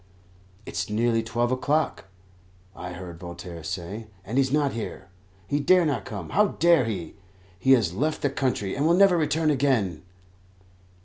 "It 0.65 0.73
is 0.73 0.89
nearly 0.89 1.21
twelve 1.21 1.51
o'clock," 1.51 2.05
I 2.75 2.93
heard 2.93 3.19
Voltaire 3.19 3.63
say, 3.63 4.07
"and 4.25 4.39
he's 4.39 4.51
not 4.51 4.73
here. 4.73 5.09
He 5.45 5.59
dare 5.59 5.85
not 5.85 6.05
come; 6.05 6.31
how 6.31 6.47
dare 6.57 6.85
he? 6.85 7.13
He 7.59 7.73
has 7.73 7.93
left 7.93 8.23
the 8.23 8.31
country, 8.31 8.73
and 8.75 8.87
will 8.87 8.95
never 8.97 9.15
return 9.15 9.51
again." 9.51 10.01